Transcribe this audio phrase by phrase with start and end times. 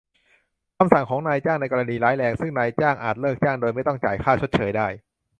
[0.77, 4.87] คำสั่งของนายจ้างในกรณีร้ายแรง ซึ่งนายจ้างอาจเลิกจ้างโดยไม่ต้องจ่ายค่าชดเชยได้